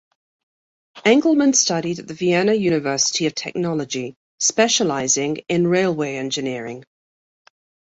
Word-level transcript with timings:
Engelmann 1.05 1.53
studied 1.53 1.99
at 1.99 2.07
the 2.07 2.15
Vienna 2.15 2.55
University 2.55 3.27
of 3.27 3.35
Technology, 3.35 4.15
specializing 4.39 5.41
in 5.47 5.67
railway 5.67 6.15
engineering. 6.15 6.83